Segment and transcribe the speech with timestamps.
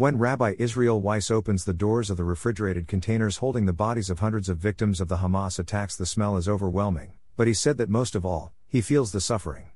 [0.00, 4.20] When Rabbi Israel Weiss opens the doors of the refrigerated containers holding the bodies of
[4.20, 7.90] hundreds of victims of the Hamas attacks, the smell is overwhelming, but he said that
[7.90, 9.66] most of all, he feels the suffering.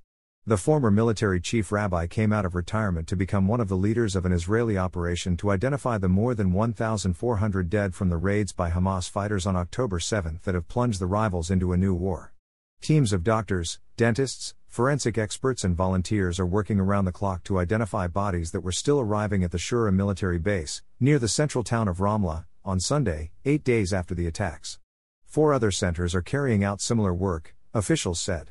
[0.46, 4.16] The former military chief rabbi came out of retirement to become one of the leaders
[4.16, 8.70] of an Israeli operation to identify the more than 1,400 dead from the raids by
[8.70, 12.32] Hamas fighters on October 7 that have plunged the rivals into a new war.
[12.80, 18.08] Teams of doctors, dentists, Forensic experts and volunteers are working around the clock to identify
[18.08, 21.98] bodies that were still arriving at the Shura military base, near the central town of
[21.98, 24.80] Ramla, on Sunday, eight days after the attacks.
[25.26, 28.50] Four other centers are carrying out similar work, officials said.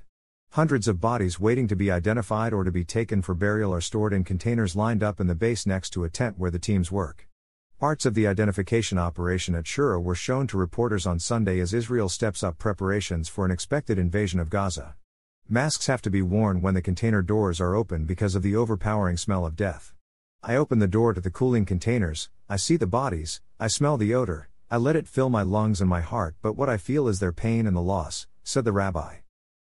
[0.52, 4.14] Hundreds of bodies waiting to be identified or to be taken for burial are stored
[4.14, 7.28] in containers lined up in the base next to a tent where the teams work.
[7.82, 12.08] Parts of the identification operation at Shura were shown to reporters on Sunday as Israel
[12.08, 14.96] steps up preparations for an expected invasion of Gaza.
[15.50, 19.18] Masks have to be worn when the container doors are open because of the overpowering
[19.18, 19.94] smell of death.
[20.42, 24.14] I open the door to the cooling containers, I see the bodies, I smell the
[24.16, 27.20] odor, I let it fill my lungs and my heart, but what I feel is
[27.20, 29.18] their pain and the loss, said the rabbi.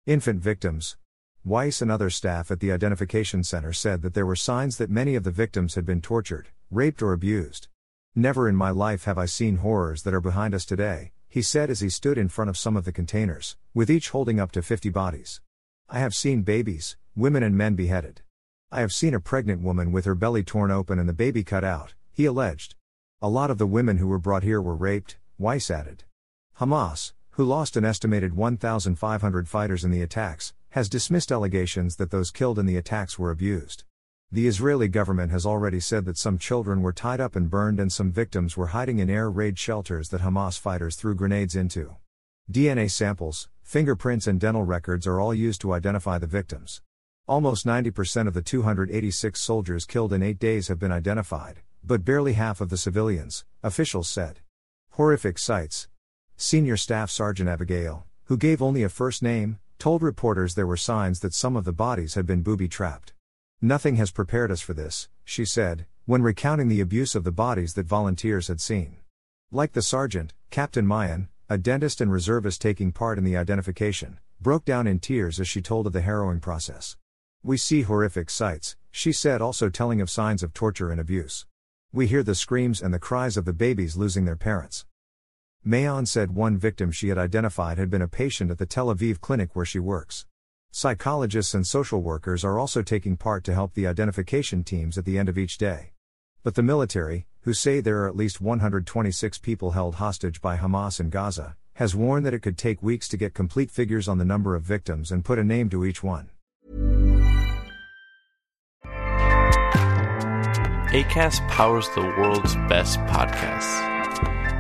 [0.07, 0.99] Infant victims.
[1.45, 5.15] Weiss and other staff at the identification center said that there were signs that many
[5.15, 7.69] of the victims had been tortured, raped, or abused.
[8.15, 11.71] Never in my life have I seen horrors that are behind us today, he said
[11.71, 14.63] as he stood in front of some of the containers, with each holding up to
[14.63, 15.41] 50 bodies.
[15.93, 18.23] I have seen babies, women, and men beheaded.
[18.71, 21.65] I have seen a pregnant woman with her belly torn open and the baby cut
[21.65, 22.77] out, he alleged.
[23.21, 26.05] A lot of the women who were brought here were raped, Weiss added.
[26.61, 32.31] Hamas, who lost an estimated 1,500 fighters in the attacks, has dismissed allegations that those
[32.31, 33.83] killed in the attacks were abused.
[34.31, 37.93] The Israeli government has already said that some children were tied up and burned and
[37.93, 41.97] some victims were hiding in air raid shelters that Hamas fighters threw grenades into.
[42.49, 46.83] DNA samples, Fingerprints and dental records are all used to identify the victims.
[47.29, 52.33] Almost 90% of the 286 soldiers killed in eight days have been identified, but barely
[52.33, 54.41] half of the civilians, officials said.
[54.95, 55.87] Horrific sights.
[56.37, 61.21] Senior Staff Sergeant Abigail, who gave only a first name, told reporters there were signs
[61.21, 63.13] that some of the bodies had been booby trapped.
[63.63, 67.75] Nothing has prepared us for this, she said, when recounting the abuse of the bodies
[67.75, 68.97] that volunteers had seen.
[69.53, 74.65] Like the sergeant, Captain Mayan, a dentist and reservist taking part in the identification, broke
[74.65, 76.97] down in tears as she told of the harrowing process.
[77.43, 81.47] We see horrific sights, she said, also telling of signs of torture and abuse.
[81.93, 84.87] We hear the screams and the cries of the babies losing their parents.
[85.65, 89.21] Mayan said one victim she had identified had been a patient at the Tel Aviv
[89.21, 90.27] clinic where she works.
[90.71, 95.19] Psychologists and social workers are also taking part to help the identification teams at the
[95.19, 95.95] end of each day.
[96.45, 101.01] But the military, who say there are at least 126 people held hostage by Hamas
[101.01, 104.25] in Gaza, has warned that it could take weeks to get complete figures on the
[104.25, 106.31] number of victims and put a name to each one.
[110.93, 113.87] ACAST powers the world's best podcasts.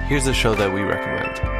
[0.04, 1.59] Here's a show that we recommend.